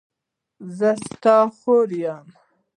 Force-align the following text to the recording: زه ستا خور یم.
زه 0.77 0.89
ستا 1.05 1.37
خور 1.57 1.89
یم. 2.01 2.27